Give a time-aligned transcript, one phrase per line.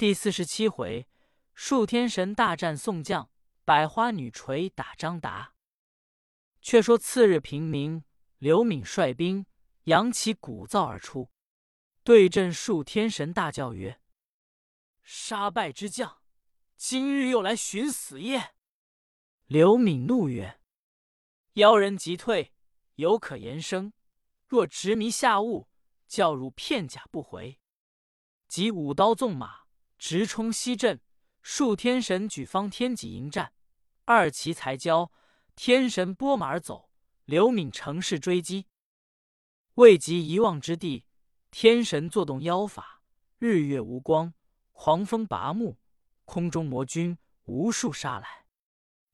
[0.00, 1.06] 第四十七回，
[1.52, 3.30] 数天神大战宋将，
[3.66, 5.52] 百花女锤打张达。
[6.62, 8.02] 却说次日平明，
[8.38, 9.44] 刘敏率兵
[9.82, 11.30] 扬起鼓噪而出，
[12.02, 14.00] 对阵数天神，大叫曰
[15.04, 16.22] ：“杀败之将，
[16.78, 18.54] 今日又来寻死耶！”
[19.48, 20.62] 刘敏怒曰
[21.60, 22.54] ：“妖人急退，
[22.94, 23.92] 犹可言声；
[24.46, 25.68] 若执迷下物，
[26.08, 27.60] 教汝片甲不回。”
[28.48, 29.59] 即舞刀纵马，
[30.00, 30.98] 直冲西阵。
[31.42, 33.52] 数天神举方天戟迎战，
[34.06, 35.12] 二骑才交。
[35.54, 36.90] 天神拨马而走，
[37.26, 38.66] 刘敏乘势追击，
[39.74, 41.04] 未及一望之地，
[41.50, 43.02] 天神作动妖法，
[43.38, 44.32] 日月无光，
[44.72, 45.78] 狂风拔木，
[46.24, 48.46] 空中魔军无数杀来。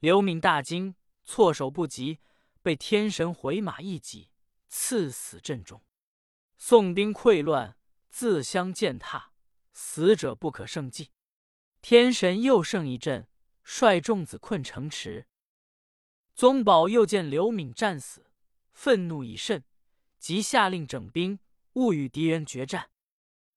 [0.00, 2.18] 刘敏大惊，措手不及，
[2.60, 4.30] 被天神回马一戟
[4.68, 5.80] 刺死阵中。
[6.56, 7.76] 宋兵溃乱，
[8.10, 9.31] 自相践踏，
[9.72, 11.10] 死者不可胜计。
[11.80, 13.28] 天神又胜一阵，
[13.62, 15.26] 率众子困城池。
[16.34, 18.30] 宗保又见刘敏战死，
[18.72, 19.64] 愤怒已甚，
[20.18, 21.38] 即下令整兵，
[21.74, 22.90] 勿与敌人决战。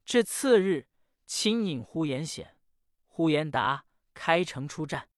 [0.04, 0.88] 至次日，
[1.26, 2.58] 亲引呼延显、
[3.08, 5.10] 呼延达开城出战，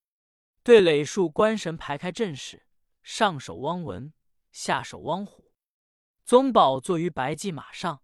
[0.64, 2.68] 对垒数官神排开阵势，
[3.02, 4.14] 上手汪文，
[4.52, 5.52] 下手汪虎。
[6.24, 8.02] 宗保坐于白骑马上，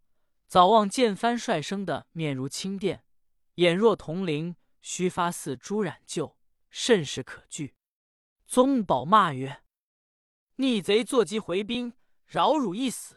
[0.53, 3.01] 早望见帆帅生的面如青靛，
[3.55, 6.37] 眼若铜铃，须发似朱染旧，
[6.69, 7.73] 甚是可惧。
[8.45, 9.63] 宗保骂曰
[10.57, 11.93] ：“逆贼坐骑回兵，
[12.27, 13.15] 饶汝一死；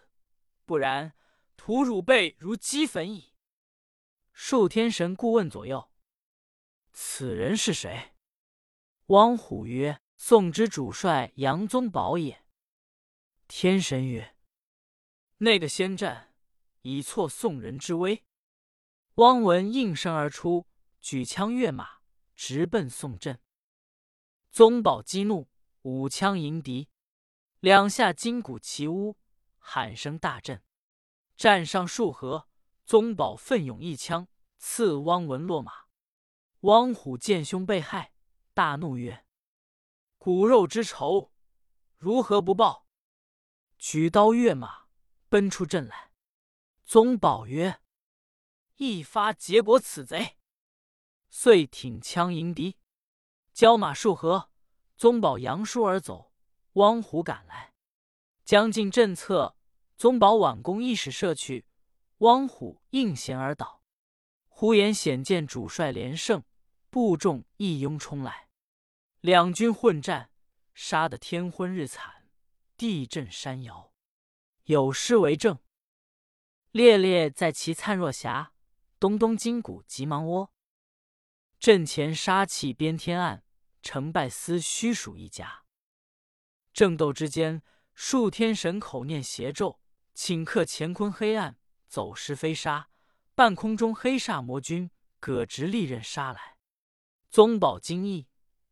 [0.65, 1.13] 不然，
[1.59, 3.35] 屠汝辈如齑粉矣。”
[4.33, 5.91] 数天神顾问左右
[6.91, 8.15] ：“此人是谁？”
[9.09, 12.47] 汪虎曰：“宋之主帅杨宗保也。”
[13.47, 14.35] 天神曰
[15.37, 16.33] ：“那个仙战，
[16.87, 18.25] 以挫宋人之威。”
[19.17, 20.67] 汪文应声而出，
[21.01, 21.99] 举枪跃马，
[22.35, 23.41] 直奔宋阵。
[24.51, 25.49] 宗保激怒，
[25.83, 26.89] 舞枪迎敌，
[27.61, 29.17] 两下金鼓齐呜，
[29.59, 30.63] 喊声大震。
[31.37, 32.49] 战上数合，
[32.85, 35.87] 宗保奋勇一枪刺汪文落马。
[36.61, 38.13] 汪虎见兄被害，
[38.55, 39.27] 大怒曰
[40.19, 41.33] ：“骨肉之仇，
[41.97, 42.87] 如何不报？”
[43.79, 44.87] 举刀跃马，
[45.29, 46.06] 奔出阵来。
[46.87, 47.81] 宗保曰
[48.79, 50.37] ：“一发结果此贼。”
[51.29, 52.77] 遂挺枪迎敌。
[53.53, 54.51] 交马数合，
[54.97, 56.33] 宗保扬书而走。
[56.75, 57.75] 汪虎赶来，
[58.45, 59.57] 将近阵侧，
[59.97, 61.67] 宗保挽弓一矢射去，
[62.19, 63.83] 汪虎应弦而倒。
[64.47, 66.45] 呼延显见主帅连胜，
[66.89, 68.49] 部众一拥冲来，
[69.21, 70.31] 两军混战，
[70.73, 72.29] 杀得天昏日惨，
[72.77, 73.93] 地震山摇，
[74.65, 75.59] 有诗为证
[76.77, 78.53] ：“烈烈在其灿若霞，
[79.01, 80.53] 咚咚金鼓急忙窝。
[81.59, 83.43] 阵前杀气边天暗。”
[83.81, 85.65] 成败思虚属一家。
[86.73, 87.63] 正斗之间，
[87.95, 89.81] 数天神口念邪咒，
[90.15, 92.91] 顷刻乾坤黑暗，走失飞沙。
[93.35, 96.59] 半空中黑煞魔君葛直利刃杀来。
[97.31, 98.27] 宗保惊异，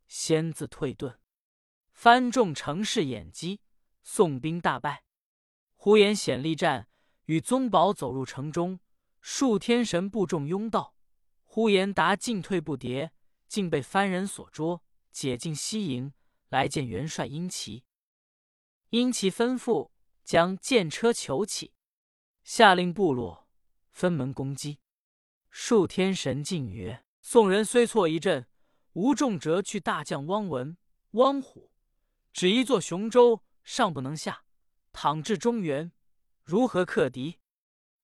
[0.09, 1.17] 先自退遁，
[1.93, 3.61] 翻众乘势掩击，
[4.03, 5.05] 宋兵大败。
[5.77, 6.89] 呼延显力战，
[7.27, 8.81] 与宗保走入城中，
[9.21, 10.95] 数天神部众拥道，
[11.45, 13.11] 呼延达进退不迭，
[13.47, 14.83] 竟被番人所捉。
[15.11, 16.13] 解进西营，
[16.49, 17.85] 来见元帅殷琦。
[18.91, 19.93] 殷琦吩咐
[20.25, 21.73] 将剑车求起，
[22.43, 23.49] 下令部落
[23.93, 24.81] 分门攻击。
[25.51, 28.49] 数天神进曰：“宋人虽挫一阵，
[28.95, 30.77] 无重折去大将汪文、
[31.13, 31.71] 汪虎，
[32.33, 34.43] 只一座雄州尚不能下，
[34.93, 35.93] 倘至中原，
[36.45, 37.41] 如何克敌？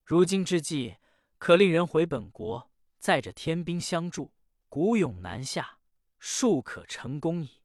[0.03, 0.97] 如今之计，
[1.37, 4.33] 可令人回本国，载着天兵相助，
[4.71, 5.79] 鼓勇南下。”
[6.19, 7.63] 庶可成功矣。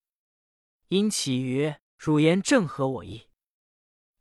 [0.87, 3.29] 因其曰：“汝言正合我意。”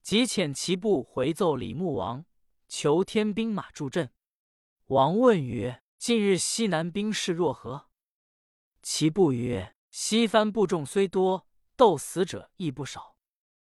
[0.02, 2.24] 即遣其部回奏李牧王，
[2.68, 4.12] 求天兵马助阵。
[4.86, 7.88] 王问曰：“近日西南兵势若何？”
[8.82, 11.46] 其部曰：“西番部众虽多，
[11.76, 13.16] 斗死者亦不少。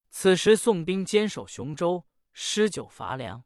[0.10, 2.07] 此时宋兵坚守雄州，
[2.40, 3.44] 施酒乏粮，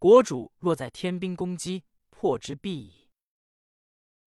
[0.00, 3.12] 国主若在天兵攻击，破之必矣。”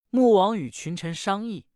[0.08, 1.66] 穆王与群臣商议。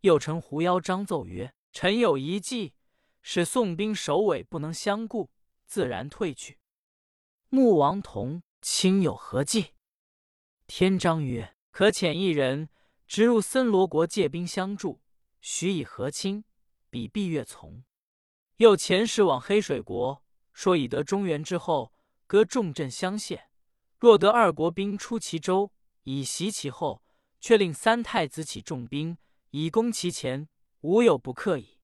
[0.00, 2.72] 又称狐妖张奏曰：“臣有一计，
[3.20, 5.30] 使宋兵首尾不能相顾，
[5.66, 6.58] 自然退去。”
[7.50, 9.74] 穆王同，卿有何计？
[10.66, 12.70] 天章曰：“可遣一人
[13.06, 15.02] 直入森罗国借兵相助，
[15.42, 16.42] 许以和亲，
[16.88, 17.84] 彼必悦从。
[18.56, 21.92] 又遣使往黑水国，说以得中原之后，
[22.26, 23.48] 割重镇相谢。
[23.98, 25.72] 若得二国兵出其州，
[26.02, 27.02] 以袭其后，
[27.40, 29.16] 却令三太子起重兵
[29.50, 30.48] 以攻其前，
[30.80, 31.78] 无有不克矣。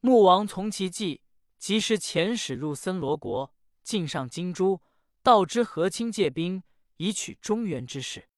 [0.00, 1.22] 穆王从其计，
[1.58, 4.80] 及时遣使入森罗国，进上金珠，
[5.22, 6.62] 道之和亲借兵，
[6.96, 8.28] 以取中原之事。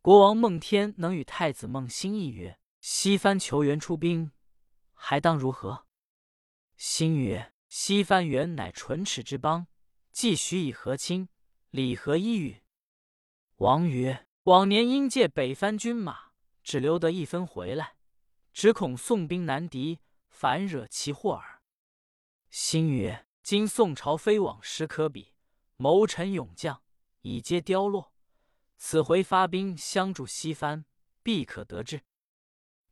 [0.00, 4.32] 国王孟天能与太子孟兴议曰：“西番求援出兵，
[4.94, 5.86] 还当如何？”
[6.78, 9.68] 兴曰：“西番原乃唇齿之邦，
[10.10, 11.28] 既许以和亲，
[11.70, 12.62] 礼何依与？”
[13.58, 16.32] 王曰：“往年因借北番军马，
[16.64, 17.94] 只留得一分回来，
[18.52, 21.62] 只恐宋兵难敌，反惹其祸耳。”
[22.50, 25.34] 兴曰：“今宋朝非往时可比，
[25.76, 26.82] 谋臣勇将
[27.22, 28.12] 已皆凋落。”
[28.78, 30.84] 此回发兵相助西番，
[31.22, 32.02] 必可得志。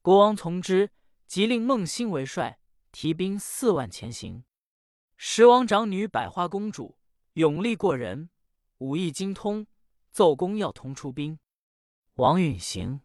[0.02, 0.92] 国王从之，
[1.26, 2.60] 即令孟兴为帅，
[2.92, 4.44] 提兵四万前行。
[5.20, 6.97] 十王长女百花公主
[7.32, 8.31] 勇力过人，
[8.79, 9.67] 武艺精通，
[10.12, 11.41] 奏功要同出兵。
[12.15, 13.00] 王允行。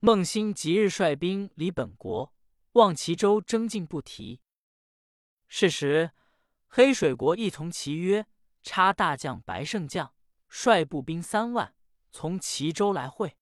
[0.00, 2.34] 孟兴即日率兵离本国，
[2.72, 4.42] 望齐州征进不提。
[5.48, 6.10] 是时，
[6.66, 8.26] 黑水国亦从齐约，
[8.62, 10.12] 差大将白胜将
[10.46, 11.74] 率步兵三万。
[12.12, 13.38] 从齐州来会，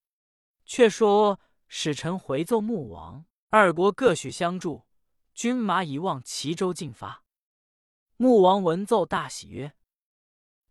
[0.64, 4.86] 却说使臣回奏穆王，二国各许相助，
[5.34, 7.24] 军马已望齐州进发。
[8.20, 9.76] 穆王闻奏，大喜曰：“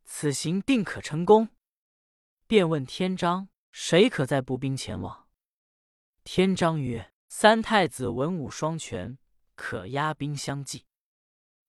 [0.03, 1.47] 此行定可成功。”
[2.45, 5.29] 便问天章：“谁可在步兵前往？”
[6.25, 9.17] 天章曰：“三太子文武双全，
[9.55, 10.87] 可压兵相继。”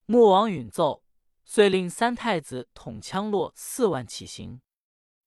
[0.06, 1.04] 穆王允奏，
[1.44, 4.60] 遂令三太子统羌落四万起行。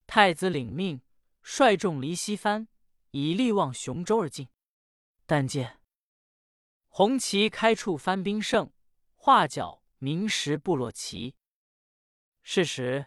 [0.05, 1.01] 太子领命，
[1.41, 2.67] 率众离西番，
[3.11, 4.49] 以力望雄州而进。
[5.25, 5.79] 但见
[6.89, 8.73] 红旗开处，番兵胜，
[9.15, 11.35] 画角明时部落齐。
[12.41, 13.05] 是时，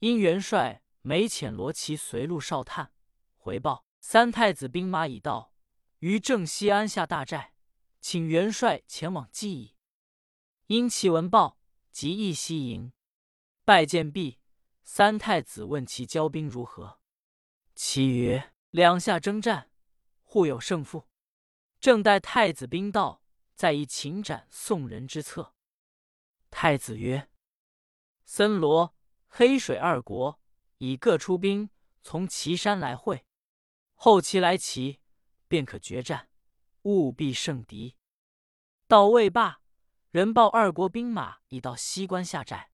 [0.00, 2.92] 因元帅每遣罗旗随路哨探，
[3.34, 5.54] 回报三太子兵马已到，
[6.00, 7.54] 于正西安下大寨，
[8.02, 9.74] 请元帅前往祭矣。
[10.66, 11.58] 因其闻报，
[11.90, 12.92] 即一西营，
[13.64, 14.38] 拜见毕。
[14.84, 17.00] 三太子问其交兵如何，
[17.74, 19.70] 其曰：“两下征战，
[20.22, 21.08] 互有胜负，
[21.80, 23.22] 正待太子兵到，
[23.54, 25.54] 再议擒斩宋人之策。”
[26.60, 27.30] 太子曰
[28.26, 28.92] ：“森罗、
[29.28, 30.40] 黑水二国
[30.78, 31.70] 已各出兵，
[32.02, 33.24] 从岐山来会，
[33.94, 34.98] 后期来齐，
[35.46, 36.28] 便可决战，
[36.82, 37.94] 务必胜敌。”
[38.88, 39.60] 到未罢，
[40.10, 42.72] 人报二国兵马已到西关下寨。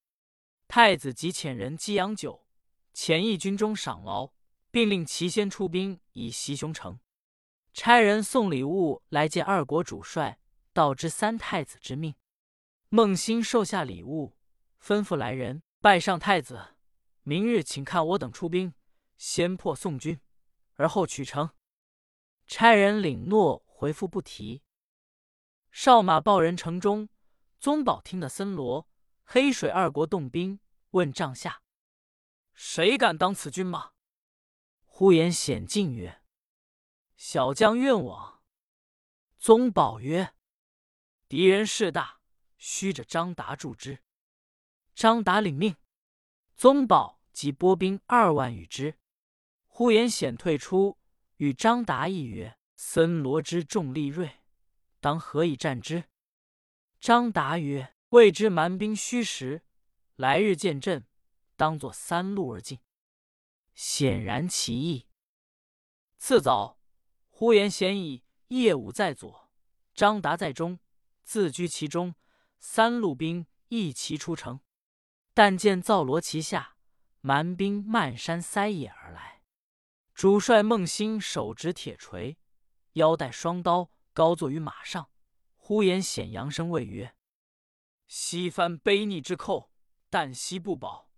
[0.67, 2.47] 太子即遣人击阳酒，
[2.95, 4.33] 遣义军中赏劳，
[4.71, 6.99] 并令齐先出兵以袭雄城。
[7.75, 10.39] 差人送礼物来见二国主帅，
[10.73, 12.15] 道知三太子之命。
[12.97, 14.37] 孟兴受下礼物，
[14.81, 16.77] 吩咐来人拜上太子。
[17.25, 18.73] 明日请看我等出兵，
[19.17, 20.21] 先破宋军，
[20.75, 21.51] 而后取城。
[22.47, 24.63] 差人领诺，回复不提。
[25.73, 27.09] 少马报人城中，
[27.59, 28.89] 宗保听得森罗。
[29.25, 31.63] 黑水二国动兵，问帐下
[32.55, 33.91] ：“谁敢当此军马？”
[34.87, 36.23] 呼延显进曰
[37.19, 38.45] ：“小将愿往。”
[39.37, 40.37] 宗保曰
[41.27, 42.14] ：“敌人势大，
[42.67, 43.99] 须着张达助之。”
[44.97, 45.77] 张达领命，
[46.57, 48.97] 宗保即拨兵二万与之。
[49.67, 50.97] 呼延显退出，
[51.37, 54.41] 与张达议曰：“森罗之众力锐，
[55.01, 56.05] 当何以战之？”
[56.99, 59.63] 张达曰：未知蛮兵虚实，
[60.17, 61.07] 来日见阵，
[61.57, 62.79] 当作三路而进，
[63.75, 65.07] 显然其意。
[66.17, 66.79] 次早，
[67.29, 69.51] 呼延显以叶武在左，
[69.93, 70.79] 张达在中，
[71.25, 72.15] 自居其中，
[72.67, 74.59] 三路兵一齐出城。
[75.35, 76.79] 但见造罗旗下，
[77.21, 79.43] 蛮兵漫山塞野而来。
[80.15, 82.39] 主帅孟兴手执铁锤，
[82.95, 85.11] 腰带双刀，高坐于马上。
[85.57, 87.15] 呼延显扬声谓曰：
[88.07, 89.71] 西番卑逆之寇，
[90.11, 91.11] 旦夕不保，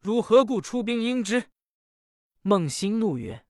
[0.00, 1.50] 汝何故出兵应之？
[2.42, 3.46] 孟兴怒曰：“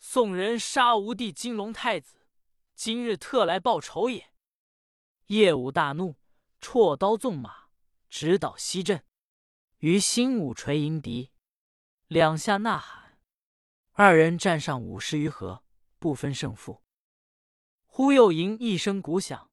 [0.00, 2.26] 宋人杀吴地金龙太子，
[2.74, 4.32] 今日特来报仇也。”
[5.28, 6.16] 叶武大怒，
[6.60, 7.68] 绰刀纵马，
[8.08, 9.04] 直捣西阵。
[9.78, 11.30] 于新舞锤迎敌，
[12.08, 13.18] 两下呐喊，
[13.92, 15.62] 二人战上五十余合，
[15.98, 16.82] 不分胜负。
[17.84, 19.50] 忽又迎一声鼓响。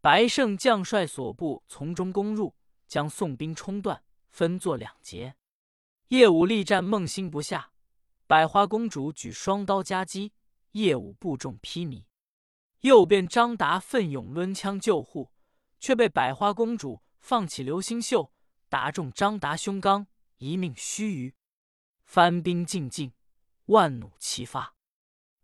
[0.00, 2.56] 白胜将帅所部从中攻入，
[2.88, 5.36] 将宋兵冲断，分作两截。
[6.08, 7.72] 叶武力战孟兴不下，
[8.26, 10.32] 百花公主举双刀夹击，
[10.72, 12.04] 叶武部众披靡。
[12.80, 15.30] 右边张达奋勇抡枪救护，
[15.82, 18.32] 却被百花公主放起流星袖，
[18.68, 21.34] 打中张达胸膛，一命须臾。
[22.04, 23.12] 番兵尽尽，
[23.64, 24.76] 万弩齐发。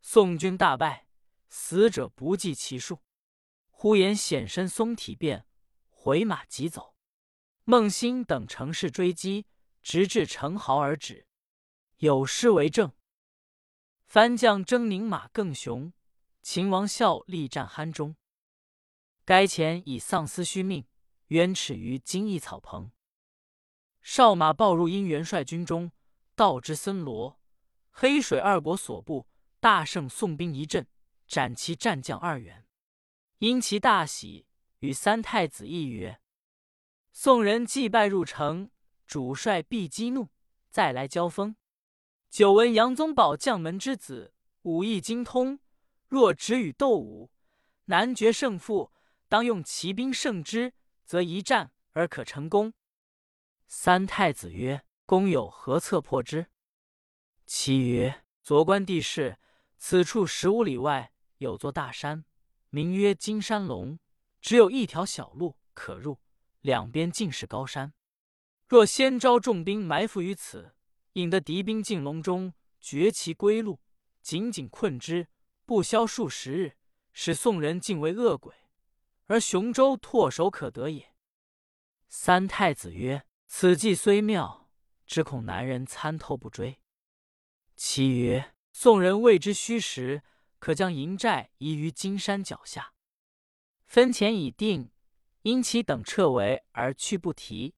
[0.00, 1.08] 宋军大败，
[1.48, 3.02] 死者不计其数。
[3.68, 5.44] 呼延显身松体变，
[5.88, 6.94] 回马急走。
[7.64, 9.44] 孟兴等乘势追击，
[9.82, 11.26] 直至城壕而止。
[11.96, 12.92] 有诗为证
[14.06, 15.92] ：“番将征宁马更雄，
[16.42, 18.14] 秦王笑力战酣中。
[19.28, 20.86] 该前以丧司虚命，
[21.26, 22.90] 冤耻于金翼草棚。
[24.00, 25.92] 少马报入殷元帅军中，
[26.34, 27.38] 道之森罗、
[27.90, 29.26] 黑水二国所部，
[29.60, 30.86] 大胜宋兵一阵，
[31.26, 32.66] 斩其战将二员。
[33.40, 34.46] 因其大喜，
[34.78, 36.22] 与三太子议曰
[37.12, 38.70] ：‘宋人既败入城，
[39.06, 40.30] 主帅必激怒，
[40.70, 41.54] 再来交锋。’”
[42.32, 44.32] 久闻杨宗保将门之子，
[44.62, 45.60] 武艺精通。
[46.06, 47.30] 若只与斗武，
[47.84, 48.90] 难决胜负。
[49.28, 50.72] 当用骑兵胜之，
[51.04, 52.72] 则一战而可成功。
[53.66, 56.46] 三太子曰：“公有何策破之？”
[57.46, 59.38] 其曰：“昨观地势，
[59.76, 62.24] 此处十五里外有座大山，
[62.70, 63.98] 名曰金山龙，
[64.40, 66.18] 只有一条小路可入，
[66.62, 67.92] 两边尽是高山。
[68.66, 70.74] 若先招重兵埋伏于此。”
[71.14, 73.80] 引得敌兵进笼中，绝其归路，
[74.22, 75.26] 紧紧困之，
[75.64, 76.76] 不消数十日，
[77.12, 78.54] 使宋人尽为恶鬼，
[79.28, 81.14] 而雄州唾手可得也。
[82.08, 84.68] 三太子曰：“此计虽妙，
[85.06, 86.80] 只恐南人参透不追。”
[87.76, 90.22] 其曰：“宋人未知虚实，
[90.58, 92.92] 可将营寨移于金山脚下，
[93.86, 94.90] 分钱已定，
[95.42, 97.74] 因其等撤围而去不提。”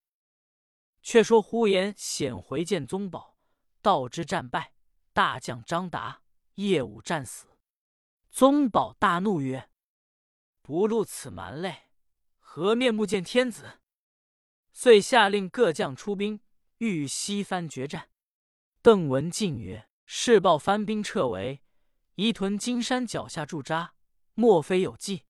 [1.03, 3.39] 却说呼延显回见宗保。
[3.83, 4.75] 道之战败，
[5.15, 6.21] 大将张达
[6.57, 7.47] 夜午战死。
[8.31, 9.70] 宗保大怒曰
[10.71, 11.89] ：“不露此蛮类，
[12.39, 13.81] 何面目见天子？”
[14.73, 16.39] 遂下令各将出兵，
[16.79, 18.11] 欲与西番决战。
[18.81, 21.61] 邓文进曰：“事报番兵撤围，
[22.15, 23.95] 移屯金山脚下驻扎，
[24.35, 25.25] 莫非有计？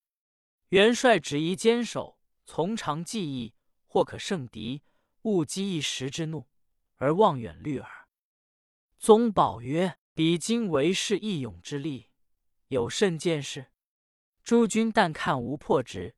[0.69, 3.55] 元帅只宜坚守，从长计议，
[3.87, 4.83] 或可胜敌。
[5.23, 6.47] 勿激一时之怒，
[6.97, 8.07] 而望远虑耳。”
[8.99, 12.11] 宗保曰：“彼今为士义勇之力，
[12.67, 13.70] 有甚见识？
[14.43, 16.15] 诸君但看无破之。”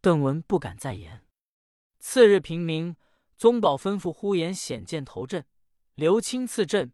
[0.00, 1.26] 邓文不敢再言。
[1.98, 2.96] 次日平明，
[3.36, 5.46] 宗保吩咐呼延显见头阵，
[5.94, 6.92] 刘钦次阵，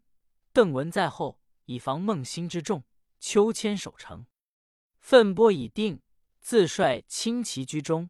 [0.52, 2.84] 邓文在后，以防孟兴之众。
[3.18, 4.26] 秋千守城，
[4.98, 6.00] 奋波已定，
[6.40, 8.08] 自率轻骑居中。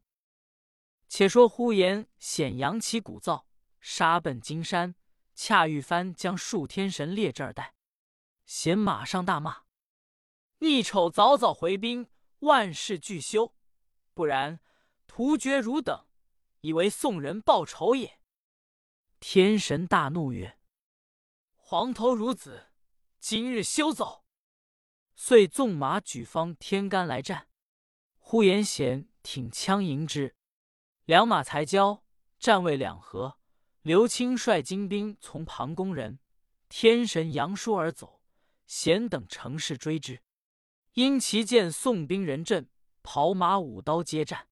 [1.08, 3.44] 且说呼延显扬旗鼓噪，
[3.80, 4.94] 杀奔金山。
[5.34, 7.75] 恰遇番将数天神列这儿待，
[8.44, 9.62] 贤马上大骂
[10.60, 12.06] ：“逆丑早早回兵，
[12.40, 13.54] 万事俱休；
[14.12, 14.61] 不然，
[15.06, 16.06] 突厥汝等，
[16.61, 18.20] 以为宋人报仇也。”
[19.20, 20.59] 天神大怒曰
[21.56, 22.68] ：“黄头孺子，
[23.18, 24.25] 今日休走！”
[25.14, 27.49] 遂纵马举方天干来战。
[28.18, 30.37] 呼延显挺枪迎之，
[31.04, 32.04] 两马才交，
[32.38, 33.38] 战未两合。
[33.82, 36.20] 刘钦率精兵从旁攻人，
[36.68, 38.23] 天神扬书而走，
[38.66, 40.23] 贤等乘势追之。
[40.94, 42.68] 因其见宋兵人阵，
[43.02, 44.49] 跑马舞刀接战。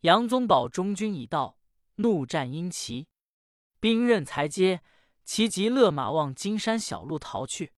[0.00, 1.58] 杨宗保中军已到，
[1.96, 3.06] 怒战殷齐，
[3.78, 4.82] 兵刃才接，
[5.24, 7.72] 其即勒马往金山小路逃去。